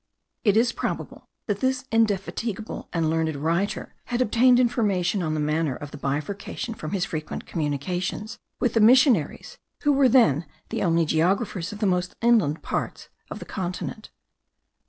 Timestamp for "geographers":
11.05-11.71